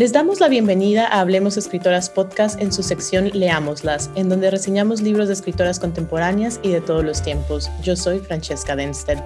Les 0.00 0.14
damos 0.14 0.40
la 0.40 0.48
bienvenida 0.48 1.06
a 1.06 1.20
Hablemos 1.20 1.58
Escritoras 1.58 2.08
Podcast 2.08 2.58
en 2.58 2.72
su 2.72 2.82
sección 2.82 3.28
Leámoslas, 3.34 4.08
en 4.14 4.30
donde 4.30 4.50
reseñamos 4.50 5.02
libros 5.02 5.28
de 5.28 5.34
escritoras 5.34 5.78
contemporáneas 5.78 6.58
y 6.62 6.70
de 6.70 6.80
todos 6.80 7.04
los 7.04 7.20
tiempos. 7.20 7.70
Yo 7.82 7.96
soy 7.96 8.20
Francesca 8.20 8.74
Denstedt. 8.74 9.18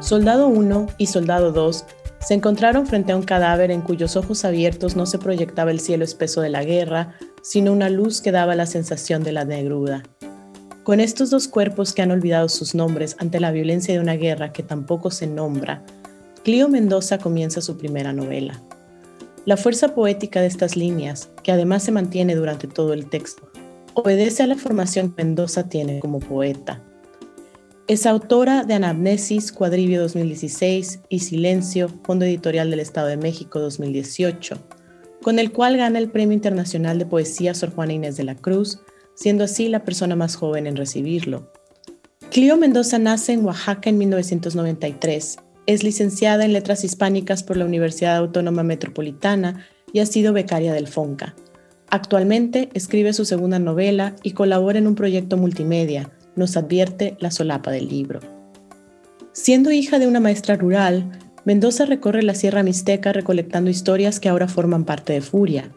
Soldado 0.00 0.48
1 0.48 0.88
y 0.98 1.06
Soldado 1.06 1.52
2 1.52 1.84
se 2.26 2.34
encontraron 2.34 2.88
frente 2.88 3.12
a 3.12 3.16
un 3.16 3.22
cadáver 3.22 3.70
en 3.70 3.82
cuyos 3.82 4.16
ojos 4.16 4.44
abiertos 4.44 4.96
no 4.96 5.06
se 5.06 5.20
proyectaba 5.20 5.70
el 5.70 5.78
cielo 5.78 6.02
espeso 6.02 6.40
de 6.40 6.50
la 6.50 6.64
guerra, 6.64 7.14
sino 7.40 7.72
una 7.72 7.88
luz 7.88 8.20
que 8.20 8.32
daba 8.32 8.56
la 8.56 8.66
sensación 8.66 9.22
de 9.22 9.30
la 9.30 9.44
negrura. 9.44 10.02
Con 10.82 10.98
estos 10.98 11.30
dos 11.30 11.46
cuerpos 11.46 11.92
que 11.92 12.02
han 12.02 12.10
olvidado 12.10 12.48
sus 12.48 12.74
nombres 12.74 13.14
ante 13.20 13.38
la 13.38 13.52
violencia 13.52 13.94
de 13.94 14.00
una 14.00 14.14
guerra 14.14 14.52
que 14.52 14.64
tampoco 14.64 15.12
se 15.12 15.28
nombra, 15.28 15.84
Clio 16.42 16.70
Mendoza 16.70 17.18
comienza 17.18 17.60
su 17.60 17.76
primera 17.76 18.14
novela. 18.14 18.62
La 19.44 19.58
fuerza 19.58 19.94
poética 19.94 20.40
de 20.40 20.46
estas 20.46 20.74
líneas, 20.74 21.28
que 21.42 21.52
además 21.52 21.82
se 21.82 21.92
mantiene 21.92 22.34
durante 22.34 22.66
todo 22.66 22.94
el 22.94 23.10
texto, 23.10 23.50
obedece 23.92 24.42
a 24.42 24.46
la 24.46 24.56
formación 24.56 25.12
que 25.12 25.22
Mendoza 25.22 25.68
tiene 25.68 26.00
como 26.00 26.18
poeta. 26.18 26.82
Es 27.88 28.06
autora 28.06 28.64
de 28.64 28.72
Anamnesis, 28.72 29.52
Cuadrivio 29.52 30.00
2016 30.00 31.00
y 31.10 31.18
Silencio, 31.18 31.90
Fondo 32.04 32.24
Editorial 32.24 32.70
del 32.70 32.80
Estado 32.80 33.08
de 33.08 33.18
México 33.18 33.60
2018, 33.60 34.56
con 35.20 35.38
el 35.38 35.52
cual 35.52 35.76
gana 35.76 35.98
el 35.98 36.10
Premio 36.10 36.34
Internacional 36.34 36.98
de 36.98 37.04
Poesía 37.04 37.52
Sor 37.52 37.74
Juana 37.74 37.92
Inés 37.92 38.16
de 38.16 38.24
la 38.24 38.34
Cruz, 38.34 38.80
siendo 39.14 39.44
así 39.44 39.68
la 39.68 39.84
persona 39.84 40.16
más 40.16 40.36
joven 40.36 40.66
en 40.66 40.76
recibirlo. 40.76 41.52
Clio 42.30 42.56
Mendoza 42.56 42.98
nace 42.98 43.34
en 43.34 43.44
Oaxaca 43.44 43.90
en 43.90 43.98
1993 43.98 45.36
es 45.66 45.84
licenciada 45.84 46.44
en 46.44 46.52
Letras 46.52 46.84
Hispánicas 46.84 47.42
por 47.42 47.56
la 47.56 47.64
Universidad 47.64 48.16
Autónoma 48.16 48.62
Metropolitana 48.62 49.66
y 49.92 50.00
ha 50.00 50.06
sido 50.06 50.32
becaria 50.32 50.72
del 50.72 50.88
FONCA. 50.88 51.34
Actualmente 51.88 52.70
escribe 52.74 53.12
su 53.12 53.24
segunda 53.24 53.58
novela 53.58 54.14
y 54.22 54.32
colabora 54.32 54.78
en 54.78 54.86
un 54.86 54.94
proyecto 54.94 55.36
multimedia, 55.36 56.10
nos 56.36 56.56
advierte 56.56 57.16
la 57.18 57.30
solapa 57.30 57.70
del 57.70 57.88
libro. 57.88 58.20
Siendo 59.32 59.72
hija 59.72 59.98
de 59.98 60.06
una 60.06 60.20
maestra 60.20 60.56
rural, 60.56 61.10
Mendoza 61.44 61.86
recorre 61.86 62.22
la 62.22 62.34
Sierra 62.34 62.62
Mixteca 62.62 63.12
recolectando 63.12 63.70
historias 63.70 64.20
que 64.20 64.28
ahora 64.28 64.46
forman 64.46 64.84
parte 64.84 65.14
de 65.14 65.20
Furia, 65.20 65.72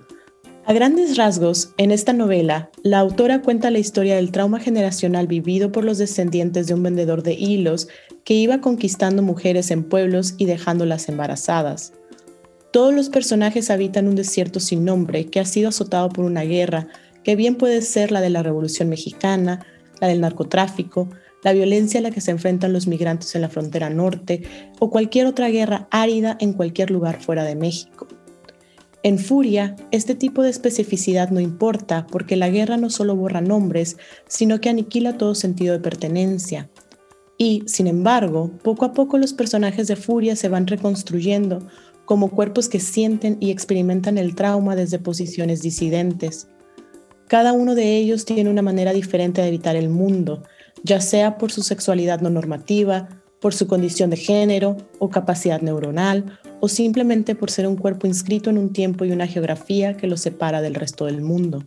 a 0.65 0.73
grandes 0.73 1.17
rasgos, 1.17 1.73
en 1.77 1.91
esta 1.91 2.13
novela, 2.13 2.69
la 2.83 2.99
autora 2.99 3.41
cuenta 3.41 3.69
la 3.69 3.79
historia 3.79 4.15
del 4.15 4.31
trauma 4.31 4.59
generacional 4.59 5.27
vivido 5.27 5.71
por 5.71 5.83
los 5.83 5.97
descendientes 5.97 6.67
de 6.67 6.73
un 6.73 6.83
vendedor 6.83 7.21
de 7.21 7.33
hilos 7.33 7.89
que 8.23 8.33
iba 8.35 8.61
conquistando 8.61 9.21
mujeres 9.21 9.71
en 9.71 9.83
pueblos 9.83 10.35
y 10.37 10.45
dejándolas 10.45 11.09
embarazadas. 11.09 11.93
Todos 12.71 12.93
los 12.93 13.09
personajes 13.09 13.69
habitan 13.69 14.07
un 14.07 14.15
desierto 14.15 14.61
sin 14.61 14.85
nombre 14.85 15.25
que 15.25 15.41
ha 15.41 15.45
sido 15.45 15.69
azotado 15.69 16.09
por 16.09 16.23
una 16.23 16.43
guerra 16.43 16.87
que 17.23 17.35
bien 17.35 17.55
puede 17.55 17.81
ser 17.81 18.11
la 18.11 18.21
de 18.21 18.29
la 18.29 18.41
Revolución 18.41 18.89
Mexicana, 18.89 19.65
la 19.99 20.07
del 20.07 20.21
narcotráfico, 20.21 21.09
la 21.43 21.51
violencia 21.51 21.99
a 21.99 22.03
la 22.03 22.11
que 22.11 22.21
se 22.21 22.31
enfrentan 22.31 22.71
los 22.71 22.87
migrantes 22.87 23.35
en 23.35 23.41
la 23.41 23.49
frontera 23.49 23.89
norte 23.89 24.43
o 24.79 24.89
cualquier 24.89 25.27
otra 25.27 25.49
guerra 25.49 25.87
árida 25.91 26.37
en 26.39 26.53
cualquier 26.53 26.89
lugar 26.89 27.21
fuera 27.21 27.43
de 27.43 27.55
México. 27.55 28.07
En 29.03 29.19
Furia, 29.19 29.75
este 29.91 30.15
tipo 30.15 30.43
de 30.43 30.49
especificidad 30.49 31.29
no 31.29 31.41
importa 31.41 32.07
porque 32.09 32.37
la 32.37 32.49
guerra 32.49 32.77
no 32.77 32.89
solo 32.89 33.17
borra 33.17 33.41
nombres, 33.41 33.97
sino 34.29 34.61
que 34.61 34.69
aniquila 34.69 35.17
todo 35.17 35.35
sentido 35.35 35.73
de 35.73 35.81
pertenencia. 35.81 36.69
Y, 37.37 37.63
sin 37.65 37.87
embargo, 37.87 38.51
poco 38.63 38.85
a 38.85 38.93
poco 38.93 39.17
los 39.17 39.33
personajes 39.33 39.87
de 39.87 39.97
Furia 39.97 40.37
se 40.37 40.47
van 40.47 40.67
reconstruyendo 40.67 41.67
como 42.05 42.31
cuerpos 42.31 42.69
que 42.69 42.79
sienten 42.79 43.37
y 43.41 43.51
experimentan 43.51 44.17
el 44.17 44.35
trauma 44.35 44.75
desde 44.77 44.99
posiciones 44.99 45.61
disidentes. 45.61 46.47
Cada 47.27 47.51
uno 47.51 47.75
de 47.75 47.97
ellos 47.97 48.23
tiene 48.23 48.49
una 48.49 48.61
manera 48.61 48.93
diferente 48.93 49.41
de 49.41 49.49
evitar 49.49 49.75
el 49.75 49.89
mundo, 49.89 50.43
ya 50.83 51.01
sea 51.01 51.37
por 51.37 51.51
su 51.51 51.61
sexualidad 51.61 52.21
no 52.21 52.29
normativa, 52.29 53.22
por 53.43 53.53
su 53.53 53.67
condición 53.67 54.09
de 54.09 54.15
género 54.15 54.77
o 54.99 55.09
capacidad 55.09 55.59
neuronal, 55.59 56.39
o 56.61 56.69
simplemente 56.69 57.35
por 57.35 57.51
ser 57.51 57.67
un 57.67 57.75
cuerpo 57.75 58.07
inscrito 58.07 58.49
en 58.49 58.57
un 58.57 58.71
tiempo 58.71 59.03
y 59.03 59.11
una 59.11 59.27
geografía 59.27 59.97
que 59.97 60.07
lo 60.07 60.15
separa 60.15 60.61
del 60.61 60.75
resto 60.75 61.07
del 61.07 61.21
mundo. 61.21 61.61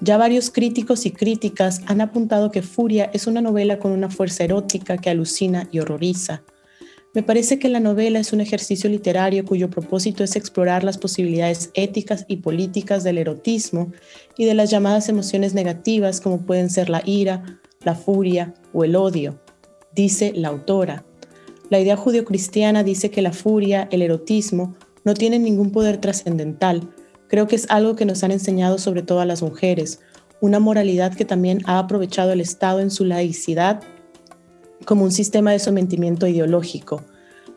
Ya 0.00 0.16
varios 0.16 0.50
críticos 0.50 1.04
y 1.04 1.10
críticas 1.10 1.82
han 1.84 2.00
apuntado 2.00 2.50
que 2.50 2.62
Furia 2.62 3.10
es 3.12 3.26
una 3.26 3.42
novela 3.42 3.78
con 3.78 3.92
una 3.92 4.08
fuerza 4.08 4.44
erótica 4.44 4.96
que 4.96 5.10
alucina 5.10 5.68
y 5.70 5.80
horroriza. 5.80 6.44
Me 7.12 7.22
parece 7.22 7.58
que 7.58 7.68
la 7.68 7.80
novela 7.80 8.18
es 8.18 8.32
un 8.32 8.40
ejercicio 8.40 8.88
literario 8.88 9.44
cuyo 9.44 9.68
propósito 9.68 10.24
es 10.24 10.34
explorar 10.34 10.82
las 10.82 10.96
posibilidades 10.96 11.72
éticas 11.74 12.24
y 12.26 12.38
políticas 12.38 13.04
del 13.04 13.18
erotismo 13.18 13.92
y 14.38 14.46
de 14.46 14.54
las 14.54 14.70
llamadas 14.70 15.10
emociones 15.10 15.52
negativas 15.52 16.22
como 16.22 16.46
pueden 16.46 16.70
ser 16.70 16.88
la 16.88 17.02
ira, 17.04 17.60
la 17.84 17.94
furia 17.94 18.54
o 18.72 18.84
el 18.84 18.96
odio 18.96 19.38
dice 19.94 20.32
la 20.34 20.48
autora. 20.48 21.04
La 21.68 21.78
idea 21.78 21.96
judio-cristiana 21.96 22.82
dice 22.82 23.10
que 23.10 23.22
la 23.22 23.32
furia, 23.32 23.88
el 23.90 24.02
erotismo, 24.02 24.74
no 25.04 25.14
tienen 25.14 25.44
ningún 25.44 25.70
poder 25.70 25.98
trascendental. 25.98 26.88
Creo 27.28 27.46
que 27.46 27.56
es 27.56 27.66
algo 27.70 27.96
que 27.96 28.04
nos 28.04 28.24
han 28.24 28.32
enseñado 28.32 28.78
sobre 28.78 29.02
todo 29.02 29.20
a 29.20 29.24
las 29.24 29.42
mujeres, 29.42 30.00
una 30.40 30.58
moralidad 30.58 31.14
que 31.14 31.24
también 31.24 31.60
ha 31.66 31.78
aprovechado 31.78 32.32
el 32.32 32.40
Estado 32.40 32.80
en 32.80 32.90
su 32.90 33.04
laicidad 33.04 33.82
como 34.84 35.04
un 35.04 35.12
sistema 35.12 35.52
de 35.52 35.58
sometimiento 35.58 36.26
ideológico. 36.26 37.04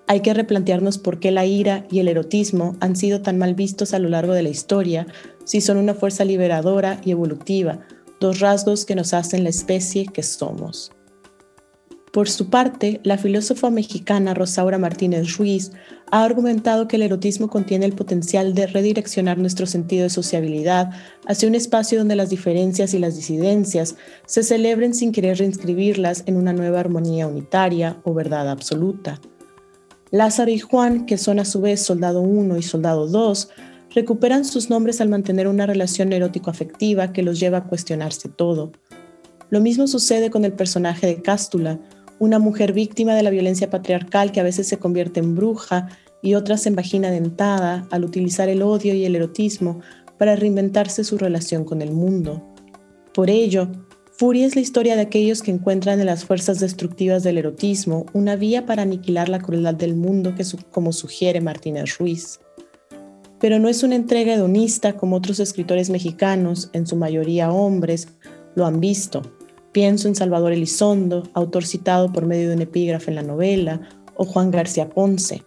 Hay 0.05 0.19
que 0.19 0.33
replantearnos 0.33 0.97
por 0.97 1.19
qué 1.19 1.31
la 1.31 1.45
ira 1.45 1.85
y 1.89 1.99
el 1.99 2.09
erotismo 2.09 2.75
han 2.81 2.95
sido 2.95 3.21
tan 3.21 3.37
mal 3.37 3.55
vistos 3.55 3.93
a 3.93 3.99
lo 3.99 4.09
largo 4.09 4.33
de 4.33 4.43
la 4.43 4.49
historia, 4.49 5.07
si 5.45 5.61
son 5.61 5.77
una 5.77 5.93
fuerza 5.93 6.25
liberadora 6.25 6.99
y 7.05 7.11
evolutiva, 7.11 7.79
dos 8.19 8.41
rasgos 8.41 8.85
que 8.85 8.95
nos 8.95 9.13
hacen 9.13 9.43
la 9.43 9.49
especie 9.49 10.05
que 10.05 10.23
somos. 10.23 10.91
Por 12.13 12.29
su 12.29 12.51
parte, 12.51 13.01
la 13.01 13.17
filósofa 13.17 13.71
mexicana 13.71 14.35
Rosaura 14.35 14.77
Martínez 14.77 15.35
Ruiz 15.35 15.71
ha 16.11 16.23
argumentado 16.23 16.87
que 16.87 16.97
el 16.97 17.01
erotismo 17.01 17.49
contiene 17.49 17.87
el 17.87 17.93
potencial 17.93 18.53
de 18.53 18.67
redireccionar 18.67 19.39
nuestro 19.39 19.65
sentido 19.65 20.03
de 20.03 20.11
sociabilidad 20.11 20.91
hacia 21.25 21.49
un 21.49 21.55
espacio 21.55 21.97
donde 21.97 22.15
las 22.15 22.29
diferencias 22.29 22.93
y 22.93 22.99
las 22.99 23.15
disidencias 23.15 23.95
se 24.27 24.43
celebren 24.43 24.93
sin 24.93 25.11
querer 25.11 25.39
reinscribirlas 25.39 26.21
en 26.27 26.37
una 26.37 26.53
nueva 26.53 26.81
armonía 26.81 27.25
unitaria 27.25 27.99
o 28.03 28.13
verdad 28.13 28.47
absoluta. 28.47 29.19
Lázaro 30.11 30.51
y 30.51 30.59
Juan, 30.59 31.07
que 31.07 31.17
son 31.17 31.39
a 31.39 31.45
su 31.45 31.61
vez 31.61 31.81
Soldado 31.81 32.21
1 32.21 32.57
y 32.57 32.61
Soldado 32.61 33.07
2, 33.07 33.49
recuperan 33.89 34.45
sus 34.45 34.69
nombres 34.69 35.01
al 35.01 35.09
mantener 35.09 35.47
una 35.47 35.65
relación 35.65 36.13
erótico-afectiva 36.13 37.11
que 37.11 37.23
los 37.23 37.39
lleva 37.39 37.57
a 37.57 37.63
cuestionarse 37.63 38.29
todo. 38.29 38.71
Lo 39.49 39.61
mismo 39.61 39.87
sucede 39.87 40.29
con 40.29 40.45
el 40.45 40.53
personaje 40.53 41.07
de 41.07 41.23
Cástula, 41.23 41.79
una 42.19 42.39
mujer 42.39 42.73
víctima 42.73 43.15
de 43.15 43.23
la 43.23 43.29
violencia 43.29 43.69
patriarcal 43.69 44.31
que 44.31 44.39
a 44.39 44.43
veces 44.43 44.67
se 44.67 44.77
convierte 44.77 45.19
en 45.19 45.35
bruja 45.35 45.89
y 46.21 46.35
otras 46.35 46.65
en 46.65 46.75
vagina 46.75 47.11
dentada 47.11 47.87
al 47.91 48.05
utilizar 48.05 48.49
el 48.49 48.61
odio 48.61 48.93
y 48.93 49.05
el 49.05 49.15
erotismo 49.15 49.81
para 50.17 50.35
reinventarse 50.35 51.03
su 51.03 51.17
relación 51.17 51.65
con 51.65 51.81
el 51.81 51.91
mundo. 51.91 52.41
Por 53.13 53.29
ello, 53.29 53.69
Furia 54.15 54.45
es 54.45 54.55
la 54.55 54.61
historia 54.61 54.95
de 54.95 55.01
aquellos 55.01 55.41
que 55.41 55.51
encuentran 55.51 55.99
en 55.99 56.05
las 56.05 56.23
fuerzas 56.23 56.59
destructivas 56.59 57.23
del 57.23 57.39
erotismo 57.39 58.05
una 58.13 58.35
vía 58.35 58.65
para 58.65 58.83
aniquilar 58.83 59.27
la 59.27 59.39
crueldad 59.39 59.73
del 59.73 59.95
mundo 59.95 60.35
que 60.35 60.45
como 60.71 60.93
sugiere 60.93 61.41
Martínez 61.41 61.97
Ruiz. 61.97 62.39
Pero 63.39 63.59
no 63.59 63.67
es 63.67 63.83
una 63.83 63.95
entrega 63.95 64.35
hedonista 64.35 64.95
como 64.95 65.17
otros 65.17 65.39
escritores 65.39 65.89
mexicanos, 65.89 66.69
en 66.73 66.87
su 66.87 66.95
mayoría 66.95 67.51
hombres, 67.51 68.07
lo 68.55 68.65
han 68.65 68.79
visto, 68.79 69.23
Pienso 69.73 70.07
en 70.07 70.15
Salvador 70.15 70.53
Elizondo, 70.53 71.23
autor 71.33 71.65
citado 71.65 72.13
por 72.13 72.27
medio 72.27 72.47
de 72.47 72.55
un 72.55 72.61
epígrafe 72.61 73.09
en 73.09 73.15
la 73.15 73.23
novela, 73.23 73.81
o 74.15 74.23
Juan 74.23 74.51
García 74.51 74.89
Ponce. 74.89 75.43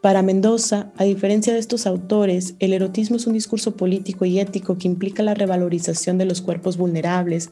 Para 0.00 0.22
Mendoza, 0.22 0.90
a 0.96 1.04
diferencia 1.04 1.52
de 1.52 1.60
estos 1.60 1.86
autores, 1.86 2.56
el 2.58 2.72
erotismo 2.72 3.16
es 3.16 3.28
un 3.28 3.34
discurso 3.34 3.76
político 3.76 4.24
y 4.24 4.40
ético 4.40 4.76
que 4.76 4.88
implica 4.88 5.22
la 5.22 5.34
revalorización 5.34 6.18
de 6.18 6.24
los 6.24 6.42
cuerpos 6.42 6.76
vulnerables 6.76 7.50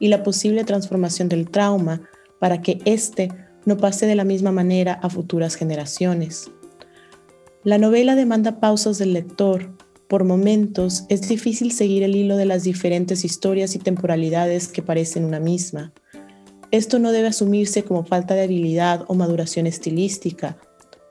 y 0.00 0.08
la 0.08 0.24
posible 0.24 0.64
transformación 0.64 1.28
del 1.28 1.48
trauma 1.48 2.02
para 2.40 2.60
que 2.60 2.80
éste 2.84 3.28
no 3.64 3.76
pase 3.76 4.06
de 4.06 4.16
la 4.16 4.24
misma 4.24 4.50
manera 4.50 4.94
a 4.94 5.10
futuras 5.10 5.54
generaciones. 5.54 6.50
La 7.62 7.78
novela 7.78 8.16
demanda 8.16 8.58
pausas 8.58 8.98
del 8.98 9.12
lector, 9.12 9.70
por 10.12 10.24
momentos 10.24 11.06
es 11.08 11.26
difícil 11.26 11.72
seguir 11.72 12.02
el 12.02 12.14
hilo 12.14 12.36
de 12.36 12.44
las 12.44 12.64
diferentes 12.64 13.24
historias 13.24 13.74
y 13.74 13.78
temporalidades 13.78 14.68
que 14.68 14.82
parecen 14.82 15.24
una 15.24 15.40
misma. 15.40 15.94
Esto 16.70 16.98
no 16.98 17.12
debe 17.12 17.28
asumirse 17.28 17.82
como 17.84 18.04
falta 18.04 18.34
de 18.34 18.42
habilidad 18.42 19.06
o 19.08 19.14
maduración 19.14 19.66
estilística. 19.66 20.58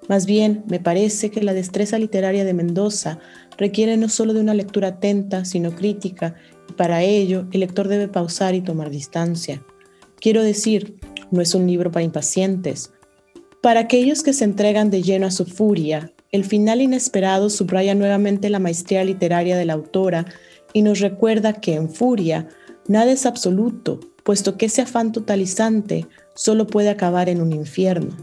Más 0.07 0.27
bien, 0.27 0.63
me 0.67 0.79
parece 0.79 1.31
que 1.31 1.41
la 1.41 1.55
destreza 1.55 1.97
literaria 1.97 2.45
de 2.45 2.53
Mendoza 2.53 3.17
requiere 3.57 3.97
no 3.97 4.07
solo 4.07 4.35
de 4.35 4.41
una 4.41 4.53
lectura 4.53 4.89
atenta, 4.89 5.45
sino 5.45 5.71
crítica, 5.71 6.35
y 6.69 6.73
para 6.73 7.01
ello 7.01 7.47
el 7.51 7.61
lector 7.61 7.87
debe 7.87 8.07
pausar 8.07 8.53
y 8.53 8.61
tomar 8.61 8.91
distancia. 8.91 9.63
Quiero 10.19 10.43
decir, 10.43 10.97
no 11.31 11.41
es 11.41 11.55
un 11.55 11.65
libro 11.65 11.91
para 11.91 12.05
impacientes. 12.05 12.91
Para 13.63 13.79
aquellos 13.79 14.21
que 14.21 14.33
se 14.33 14.43
entregan 14.43 14.91
de 14.91 15.01
lleno 15.01 15.25
a 15.25 15.31
su 15.31 15.47
furia, 15.47 16.13
el 16.31 16.45
final 16.45 16.81
inesperado 16.81 17.49
subraya 17.49 17.93
nuevamente 17.93 18.49
la 18.49 18.59
maestría 18.59 19.03
literaria 19.03 19.57
de 19.57 19.65
la 19.65 19.73
autora 19.73 20.25
y 20.73 20.81
nos 20.81 20.99
recuerda 20.99 21.53
que 21.53 21.73
en 21.73 21.89
Furia 21.89 22.47
nada 22.87 23.11
es 23.11 23.25
absoluto, 23.25 23.99
puesto 24.23 24.57
que 24.57 24.67
ese 24.67 24.81
afán 24.81 25.11
totalizante 25.11 26.07
solo 26.33 26.67
puede 26.67 26.89
acabar 26.89 27.27
en 27.27 27.41
un 27.41 27.51
infierno. 27.51 28.15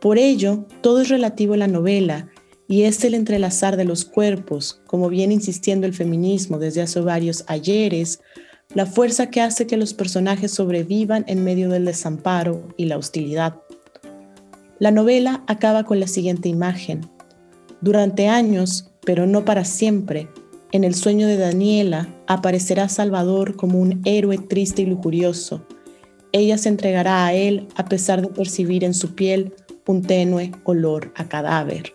Por 0.00 0.18
ello, 0.18 0.66
todo 0.80 1.00
es 1.00 1.08
relativo 1.08 1.54
a 1.54 1.58
la 1.58 1.68
novela 1.68 2.28
y 2.68 2.82
es 2.82 3.02
el 3.04 3.14
entrelazar 3.14 3.76
de 3.76 3.84
los 3.84 4.04
cuerpos, 4.04 4.80
como 4.86 5.08
viene 5.08 5.34
insistiendo 5.34 5.86
el 5.86 5.94
feminismo 5.94 6.58
desde 6.58 6.82
hace 6.82 7.00
varios 7.00 7.44
ayeres, 7.46 8.20
la 8.74 8.86
fuerza 8.86 9.30
que 9.30 9.40
hace 9.40 9.66
que 9.66 9.76
los 9.76 9.94
personajes 9.94 10.52
sobrevivan 10.52 11.24
en 11.28 11.44
medio 11.44 11.68
del 11.68 11.84
desamparo 11.84 12.68
y 12.76 12.86
la 12.86 12.98
hostilidad. 12.98 13.60
La 14.78 14.90
novela 14.90 15.44
acaba 15.46 15.84
con 15.84 16.00
la 16.00 16.08
siguiente 16.08 16.48
imagen. 16.48 17.11
Durante 17.82 18.28
años, 18.28 18.88
pero 19.04 19.26
no 19.26 19.44
para 19.44 19.64
siempre, 19.64 20.28
en 20.70 20.84
el 20.84 20.94
sueño 20.94 21.26
de 21.26 21.36
Daniela 21.36 22.08
aparecerá 22.28 22.88
Salvador 22.88 23.56
como 23.56 23.80
un 23.80 24.00
héroe 24.04 24.38
triste 24.38 24.82
y 24.82 24.86
lujurioso. 24.86 25.66
Ella 26.30 26.58
se 26.58 26.68
entregará 26.68 27.26
a 27.26 27.34
él 27.34 27.66
a 27.74 27.86
pesar 27.86 28.22
de 28.22 28.28
percibir 28.28 28.84
en 28.84 28.94
su 28.94 29.16
piel 29.16 29.52
un 29.86 30.02
tenue 30.02 30.52
olor 30.62 31.12
a 31.16 31.28
cadáver. 31.28 31.94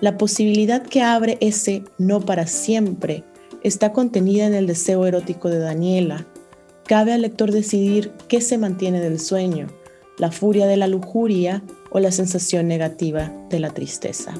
La 0.00 0.18
posibilidad 0.18 0.82
que 0.82 1.00
abre 1.00 1.38
ese 1.40 1.84
no 1.96 2.20
para 2.20 2.48
siempre 2.48 3.22
está 3.62 3.92
contenida 3.92 4.46
en 4.46 4.54
el 4.54 4.66
deseo 4.66 5.06
erótico 5.06 5.48
de 5.48 5.60
Daniela. 5.60 6.26
Cabe 6.86 7.12
al 7.12 7.22
lector 7.22 7.52
decidir 7.52 8.12
qué 8.26 8.40
se 8.40 8.58
mantiene 8.58 9.00
del 9.00 9.20
sueño, 9.20 9.68
la 10.18 10.32
furia 10.32 10.66
de 10.66 10.76
la 10.76 10.88
lujuria 10.88 11.62
o 11.90 12.00
la 12.00 12.10
sensación 12.10 12.66
negativa 12.66 13.32
de 13.48 13.60
la 13.60 13.70
tristeza. 13.70 14.34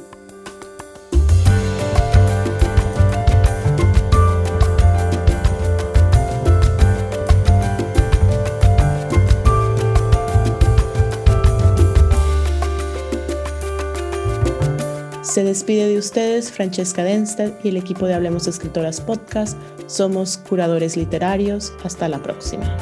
Se 15.38 15.44
despide 15.44 15.86
de 15.86 15.98
ustedes 15.98 16.50
Francesca 16.50 17.04
Denstedt 17.04 17.64
y 17.64 17.68
el 17.68 17.76
equipo 17.76 18.08
de 18.08 18.14
Hablemos 18.14 18.48
Escritoras 18.48 19.00
Podcast. 19.00 19.56
Somos 19.86 20.36
curadores 20.36 20.96
literarios. 20.96 21.72
Hasta 21.84 22.08
la 22.08 22.20
próxima. 22.20 22.76